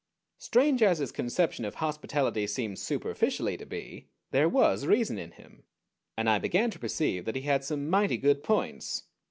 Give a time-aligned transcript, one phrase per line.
[0.41, 5.61] _Strange as his conception of hospitality seemed superficially to be, there was reason in him,
[6.17, 9.03] and I began to perceive that he had some mighty good points.